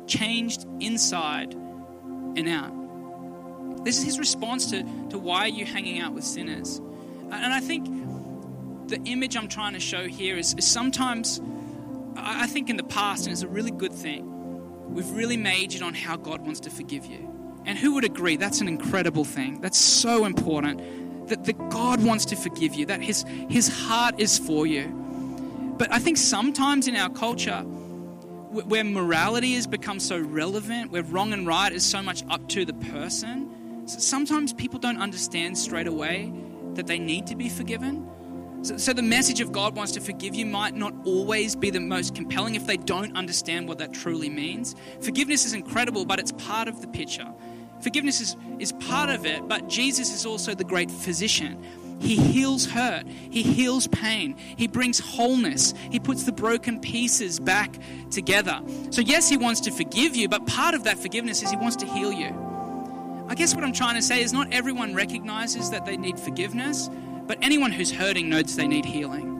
[0.06, 3.84] changed inside and out.
[3.84, 6.78] This is his response to, to why are you hanging out with sinners?
[7.30, 7.86] And I think
[8.88, 11.40] the image I'm trying to show here is, is sometimes
[12.16, 14.24] I think in the past, and it's a really good thing,
[14.92, 17.32] we've really majored on how God wants to forgive you.
[17.64, 18.36] And who would agree?
[18.36, 19.60] That's an incredible thing.
[19.60, 21.28] That's so important.
[21.28, 24.86] That, that God wants to forgive you, that his, his heart is for you.
[25.76, 31.32] But I think sometimes in our culture, where morality has become so relevant, where wrong
[31.32, 36.32] and right is so much up to the person, sometimes people don't understand straight away
[36.74, 38.08] that they need to be forgiven.
[38.62, 41.80] So, so, the message of God wants to forgive you might not always be the
[41.80, 44.74] most compelling if they don't understand what that truly means.
[45.00, 47.32] Forgiveness is incredible, but it's part of the picture.
[47.80, 51.62] Forgiveness is, is part of it, but Jesus is also the great physician.
[52.00, 53.06] He heals hurt.
[53.06, 54.36] He heals pain.
[54.56, 55.72] He brings wholeness.
[55.90, 57.78] He puts the broken pieces back
[58.10, 58.60] together.
[58.90, 61.76] So, yes, He wants to forgive you, but part of that forgiveness is He wants
[61.76, 62.34] to heal you.
[63.28, 66.88] I guess what I'm trying to say is not everyone recognizes that they need forgiveness,
[67.26, 69.36] but anyone who's hurting knows they need healing.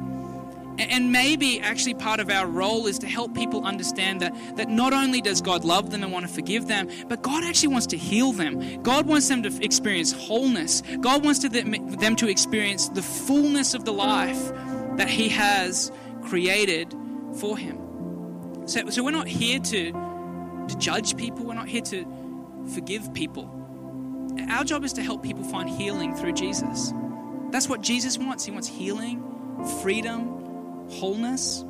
[0.78, 4.92] And maybe actually part of our role is to help people understand that, that not
[4.92, 7.96] only does God love them and want to forgive them, but God actually wants to
[7.96, 8.82] heal them.
[8.82, 10.82] God wants them to experience wholeness.
[11.00, 14.52] God wants to them, them to experience the fullness of the life
[14.96, 15.90] that He has
[16.22, 16.94] created
[17.38, 18.66] for Him.
[18.66, 19.92] So, so we're not here to,
[20.68, 22.04] to judge people, we're not here to
[22.74, 23.52] forgive people.
[24.50, 26.92] Our job is to help people find healing through Jesus.
[27.56, 28.44] That's what Jesus wants.
[28.44, 29.24] He wants healing,
[29.80, 31.64] freedom, wholeness.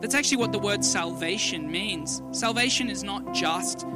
[0.00, 2.20] That's actually what the word salvation means.
[2.32, 3.86] Salvation is not just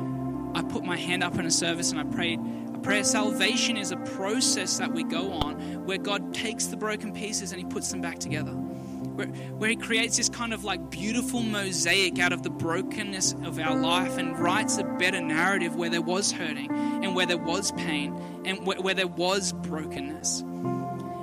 [0.55, 2.39] I put my hand up in a service and I prayed
[2.73, 3.03] a prayer.
[3.03, 7.61] Salvation is a process that we go on where God takes the broken pieces and
[7.61, 8.53] He puts them back together.
[8.53, 13.59] Where, where He creates this kind of like beautiful mosaic out of the brokenness of
[13.59, 17.73] our life and writes a better narrative where there was hurting and where there was
[17.73, 20.45] pain and where, where there was brokenness.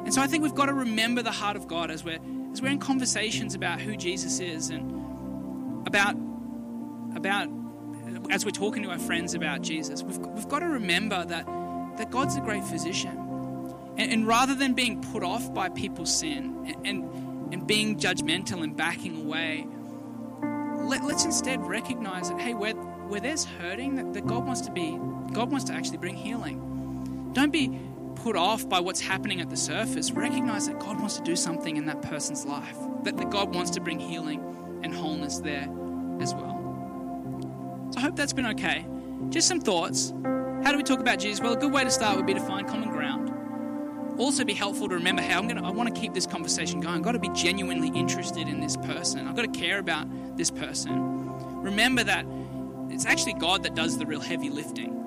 [0.10, 2.18] And so I think we've got to remember the heart of God as we're,
[2.52, 6.16] as we're in conversations about who Jesus is and about,
[7.16, 7.48] about
[8.32, 10.02] as we're talking to our friends about Jesus.
[10.02, 11.46] We've, we've got to remember that,
[11.98, 13.16] that God's a great physician.
[14.00, 18.64] And, and rather than being put off by people's sin and, and, and being judgmental
[18.64, 19.68] and backing away,
[20.88, 24.72] let, us instead recognize that, hey, where, where there's hurting, that, that God wants to
[24.72, 24.90] be,
[25.34, 27.32] God wants to actually bring healing.
[27.34, 27.80] Don't be
[28.24, 31.78] put off by what's happening at the surface, recognize that God wants to do something
[31.78, 34.42] in that person's life, that, that God wants to bring healing
[34.84, 35.68] and wholeness there
[36.20, 36.58] as well.
[37.92, 38.86] So I hope that's been okay.
[39.30, 40.14] Just some thoughts.
[40.64, 41.42] How do we talk about Jesus?
[41.42, 43.32] Well, a good way to start would be to find common ground.
[44.18, 46.96] also be helpful to remember how I'm gonna I want to keep this conversation going.
[46.96, 49.28] I've got to be genuinely interested in this person.
[49.28, 50.08] I've got to care about
[50.38, 51.62] this person.
[51.62, 52.26] Remember that
[52.90, 54.99] it's actually God that does the real heavy lifting.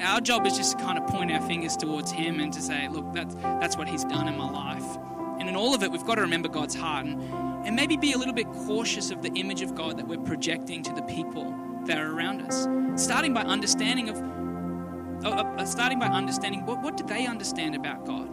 [0.00, 2.88] Our job is just to kind of point our fingers towards Him and to say,
[2.88, 4.98] look, that's, that's what He's done in my life.
[5.40, 7.20] And in all of it, we've got to remember God's heart and,
[7.66, 10.82] and maybe be a little bit cautious of the image of God that we're projecting
[10.84, 11.54] to the people
[11.86, 12.68] that are around us.
[13.02, 18.04] Starting by understanding of, uh, uh, starting by understanding what, what do they understand about
[18.04, 18.28] God?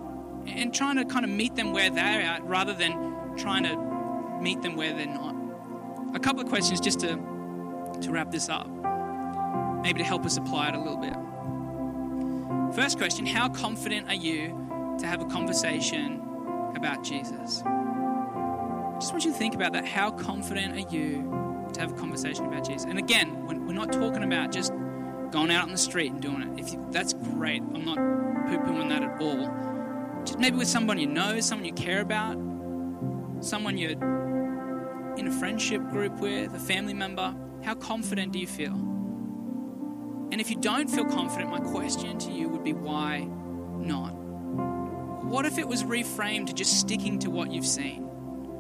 [0.48, 3.76] And trying to kind of meet them where they're at rather than trying to
[4.42, 5.36] meet them where they're not.
[6.14, 7.16] A couple of questions just to,
[8.02, 8.68] to wrap this up,
[9.82, 11.16] maybe to help us apply it a little bit.
[12.76, 16.22] First question How confident are you to have a conversation
[16.76, 17.64] about Jesus?
[17.66, 19.86] I just want you to think about that.
[19.86, 22.84] How confident are you to have a conversation about Jesus?
[22.84, 24.74] And again, we're not talking about just
[25.32, 26.60] going out on the street and doing it.
[26.60, 30.24] If you, that's great, I'm not poo pooing that at all.
[30.26, 32.36] Just maybe with someone you know, someone you care about,
[33.40, 33.92] someone you're
[35.18, 37.34] in a friendship group with, a family member.
[37.64, 38.95] How confident do you feel?
[40.36, 44.10] And if you don't feel confident, my question to you would be why not?
[45.24, 48.02] What if it was reframed to just sticking to what you've seen?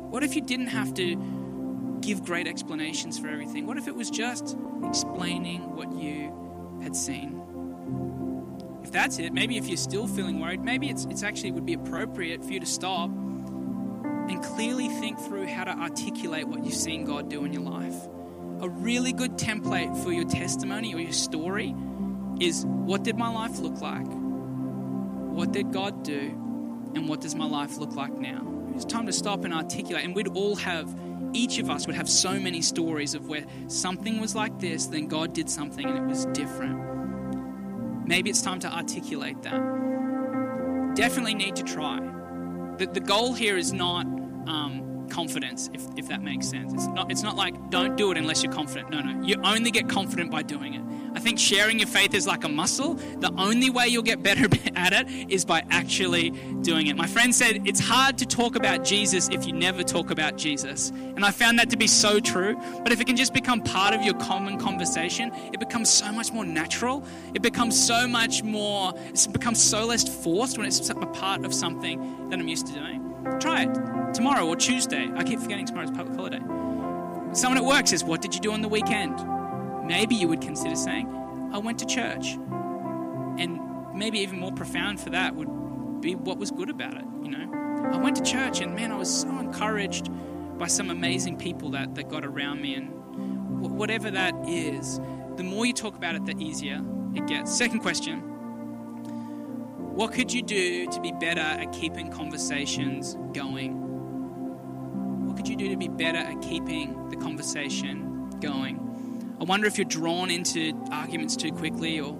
[0.09, 3.67] What if you didn't have to give great explanations for everything?
[3.67, 4.55] What if it was just
[4.85, 7.41] explaining what you had seen?
[8.81, 11.73] If that's it, maybe if you're still feeling worried, maybe it's, it's actually would be
[11.73, 17.03] appropriate for you to stop and clearly think through how to articulate what you've seen
[17.03, 18.07] God do in your life
[18.61, 21.75] a really good template for your testimony or your story
[22.39, 24.07] is what did my life look like?
[24.07, 26.19] What did God do?
[26.95, 28.45] And what does my life look like now?
[28.73, 30.05] It's time to stop and articulate.
[30.05, 30.93] And we'd all have,
[31.33, 35.07] each of us would have so many stories of where something was like this, then
[35.07, 38.07] God did something and it was different.
[38.07, 40.95] Maybe it's time to articulate that.
[40.95, 41.99] Definitely need to try.
[42.77, 46.73] The, the goal here is not um, confidence, if, if that makes sense.
[46.73, 48.89] It's not, it's not like don't do it unless you're confident.
[48.89, 49.25] No, no.
[49.25, 50.81] You only get confident by doing it.
[51.15, 52.95] I think sharing your faith is like a muscle.
[52.95, 56.31] The only way you'll get better at it is by actually
[56.61, 56.97] doing it.
[56.97, 60.89] My friend said it's hard to talk about Jesus if you never talk about Jesus.
[60.89, 62.59] And I found that to be so true.
[62.83, 66.33] But if it can just become part of your common conversation, it becomes so much
[66.33, 67.05] more natural.
[67.33, 71.53] It becomes so much more, it becomes so less forced when it's a part of
[71.53, 73.04] something that I'm used to doing.
[73.39, 75.09] Try it tomorrow or Tuesday.
[75.15, 76.41] I keep forgetting tomorrow's public holiday.
[77.33, 79.15] Someone at work says, What did you do on the weekend?
[79.85, 81.07] Maybe you would consider saying,
[81.53, 82.33] I went to church.
[83.37, 83.59] And
[83.93, 87.89] maybe even more profound for that would be what was good about it, you know?
[87.93, 90.09] I went to church and man, I was so encouraged
[90.57, 92.75] by some amazing people that, that got around me.
[92.75, 92.89] And
[93.61, 94.99] whatever that is,
[95.35, 96.81] the more you talk about it, the easier
[97.13, 97.55] it gets.
[97.55, 98.34] Second question
[99.95, 105.25] what could you do to be better at keeping conversations going?
[105.25, 109.37] What could you do to be better at keeping the conversation going?
[109.39, 112.13] I wonder if you're drawn into arguments too quickly, or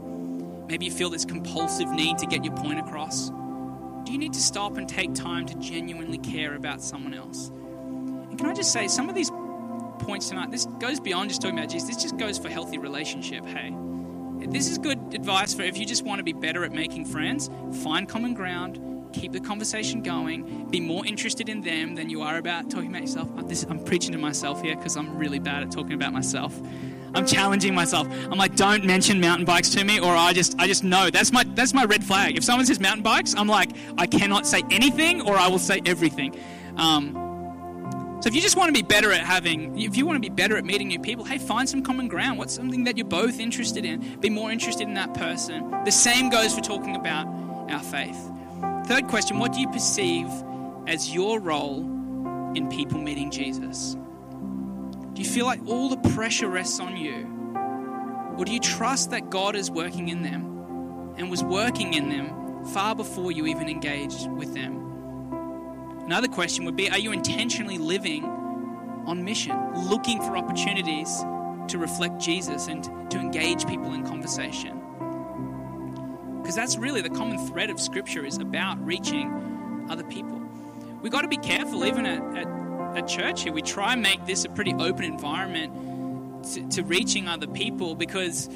[0.69, 3.29] maybe you feel this compulsive need to get your point across.
[3.29, 7.49] Do you need to stop and take time to genuinely care about someone else?
[7.49, 9.31] And can I just say, some of these
[9.99, 13.45] points tonight, this goes beyond just talking about Jesus, this just goes for healthy relationship,
[13.45, 13.75] hey?
[14.47, 17.49] This is good advice for if you just want to be better at making friends,
[17.83, 18.79] find common ground,
[19.13, 23.01] keep the conversation going, be more interested in them than you are about talking about
[23.01, 23.29] yourself.
[23.69, 26.59] I'm preaching to myself here because I'm really bad at talking about myself.
[27.13, 28.07] I'm challenging myself.
[28.29, 31.31] I'm like, don't mention mountain bikes to me, or I just, I just know that's
[31.31, 32.37] my, that's my red flag.
[32.37, 35.81] If someone says mountain bikes, I'm like, I cannot say anything, or I will say
[35.85, 36.37] everything.
[36.75, 37.24] Um,
[38.21, 40.33] so if you just want to be better at having, if you want to be
[40.33, 42.39] better at meeting new people, hey, find some common ground.
[42.39, 44.19] What's something that you're both interested in?
[44.19, 45.69] Be more interested in that person.
[45.83, 47.27] The same goes for talking about
[47.69, 48.17] our faith.
[48.87, 50.27] Third question What do you perceive
[50.87, 51.81] as your role
[52.55, 53.95] in people meeting Jesus?
[55.13, 57.31] Do you feel like all the pressure rests on you?
[58.37, 62.65] Or do you trust that God is working in them and was working in them
[62.67, 64.84] far before you even engaged with them?
[66.05, 68.23] Another question would be Are you intentionally living
[69.05, 69.57] on mission,
[69.89, 71.19] looking for opportunities
[71.67, 74.79] to reflect Jesus and to engage people in conversation?
[76.41, 80.39] Because that's really the common thread of Scripture is about reaching other people.
[81.01, 83.51] We've got to be careful, even at, at, at church here.
[83.51, 88.47] We try and make this a pretty open environment to, to reaching other people because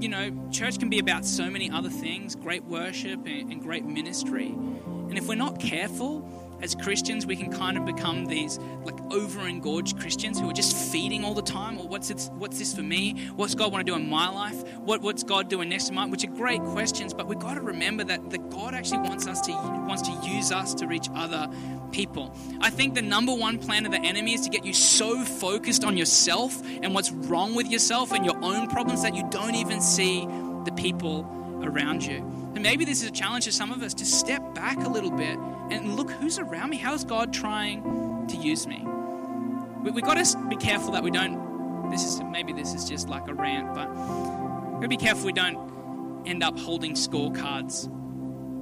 [0.00, 3.84] you know, church can be about so many other things great worship and, and, great
[3.84, 4.46] ministry.
[4.46, 9.98] And if we're not careful, as Christians, we can kind of become these like over-engorged
[9.98, 11.78] Christians who are just feeding all the time.
[11.78, 13.28] Or what's this, what's this for me?
[13.36, 14.62] What's God want to do in my life?
[14.78, 16.10] What, what's God doing next to mine?
[16.10, 19.40] Which are great questions, but we've got to remember that, that God actually wants us
[19.42, 21.48] to wants to use us to reach other
[21.92, 22.34] people.
[22.60, 25.84] I think the number one plan of the enemy is to get you so focused
[25.84, 29.80] on yourself and what's wrong with yourself and your own problems that you don't even
[29.80, 30.26] see
[30.64, 31.26] the people
[31.62, 32.47] around you.
[32.58, 35.12] And maybe this is a challenge to some of us to step back a little
[35.12, 35.38] bit
[35.70, 36.76] and look who's around me.
[36.76, 38.84] How's God trying to use me?
[39.84, 41.88] We, have got to be careful that we don't.
[41.88, 45.26] This is maybe this is just like a rant, but we got to be careful
[45.26, 47.86] we don't end up holding scorecards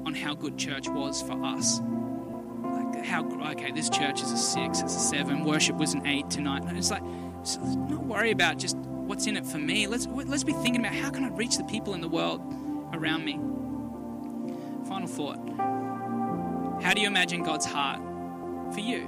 [0.05, 1.81] on how good church was for us.
[1.81, 5.43] Like how okay, this church is a six, it's a seven.
[5.43, 6.65] Worship was an eight tonight.
[6.65, 7.03] And it's like
[7.45, 9.87] so not worry about just what's in it for me.
[9.87, 12.43] Let's let's be thinking about how can I reach the people in the world
[12.93, 13.41] around me.
[14.97, 16.83] Final thought.
[16.83, 18.01] How do you imagine God's heart
[18.73, 19.07] for you?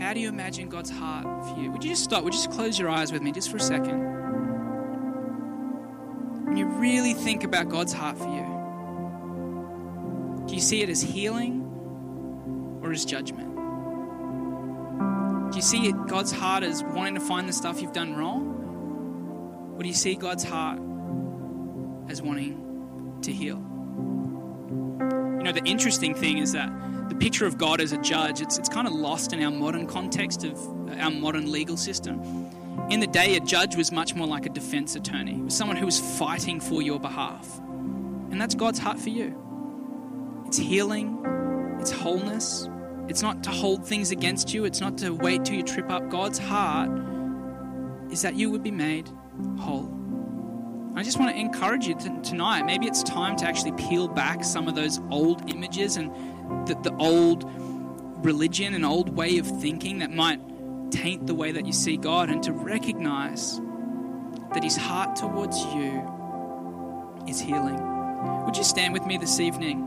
[0.00, 1.70] How do you imagine God's heart for you?
[1.70, 2.24] Would you just stop?
[2.24, 4.00] Would you just close your eyes with me just for a second?
[6.44, 8.42] When you really think about God's heart for you,
[10.48, 13.54] do you see it as healing or as judgment?
[15.52, 19.76] Do you see it, God's heart as wanting to find the stuff you've done wrong?
[19.76, 20.80] Or do you see God's heart
[22.08, 23.69] as wanting to heal?
[25.50, 26.70] Know, the interesting thing is that
[27.08, 29.84] the picture of God as a judge, it's, it's kind of lost in our modern
[29.84, 30.56] context of
[30.88, 32.20] uh, our modern legal system.
[32.88, 35.86] In the day, a judge was much more like a defense attorney, was someone who
[35.86, 37.58] was fighting for your behalf.
[37.58, 39.36] And that's God's heart for you.
[40.46, 41.18] It's healing,
[41.80, 42.68] it's wholeness.
[43.08, 46.10] It's not to hold things against you, it's not to wait till you trip up.
[46.10, 46.90] God's heart
[48.12, 49.10] is that you would be made
[49.58, 49.99] whole.
[50.96, 52.62] I just want to encourage you to, tonight.
[52.66, 56.10] Maybe it's time to actually peel back some of those old images and
[56.66, 57.44] the, the old
[58.24, 60.40] religion and old way of thinking that might
[60.90, 63.60] taint the way that you see God and to recognize
[64.52, 67.78] that His heart towards you is healing.
[68.44, 69.86] Would you stand with me this evening?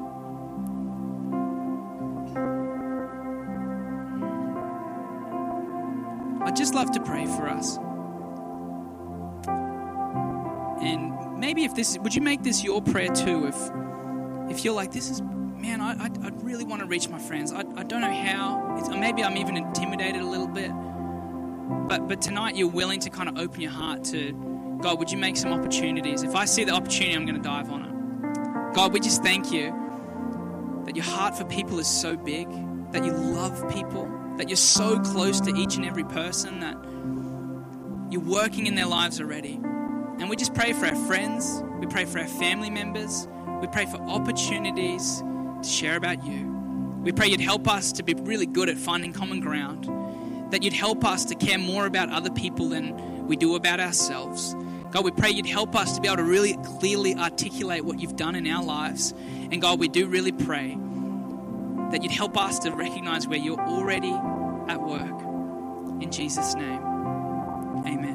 [6.43, 7.77] I'd just love to pray for us.
[10.84, 13.47] And maybe if this, would you make this your prayer too?
[13.47, 13.55] If
[14.49, 17.53] if you're like, this is, man, I, I, I really want to reach my friends.
[17.53, 18.75] I, I don't know how.
[18.77, 20.71] It's, maybe I'm even intimidated a little bit.
[21.88, 24.34] But but tonight you're willing to kind of open your heart to
[24.81, 24.99] God.
[24.99, 26.23] Would you make some opportunities?
[26.23, 28.73] If I see the opportunity, I'm going to dive on it.
[28.75, 29.73] God, we just thank you
[30.86, 32.49] that your heart for people is so big,
[32.91, 36.75] that you love people, that you're so close to each and every person, that
[38.11, 39.59] you're working in their lives already.
[40.20, 43.28] And we just pray for our friends, we pray for our family members,
[43.61, 45.22] we pray for opportunities
[45.61, 46.49] to share about you.
[47.03, 49.89] We pray you'd help us to be really good at finding common ground,
[50.51, 54.55] that you'd help us to care more about other people than we do about ourselves.
[54.91, 58.16] God, we pray you'd help us to be able to really clearly articulate what you've
[58.16, 59.14] done in our lives.
[59.51, 60.78] And God, we do really pray
[61.91, 64.14] that you'd help us to recognize where you're already
[64.68, 65.22] at work.
[66.01, 66.82] In Jesus' name,
[67.88, 68.12] amen.